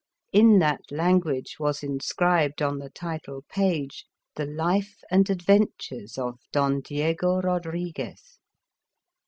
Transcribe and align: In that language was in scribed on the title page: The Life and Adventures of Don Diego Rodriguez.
In 0.33 0.57
that 0.57 0.81
language 0.89 1.57
was 1.59 1.83
in 1.83 1.99
scribed 1.99 2.59
on 2.63 2.79
the 2.79 2.89
title 2.89 3.45
page: 3.47 4.05
The 4.35 4.47
Life 4.47 4.97
and 5.11 5.29
Adventures 5.29 6.17
of 6.17 6.39
Don 6.51 6.79
Diego 6.81 7.39
Rodriguez. 7.39 8.39